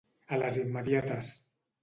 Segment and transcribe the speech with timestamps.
[0.37, 1.31] A les immediates.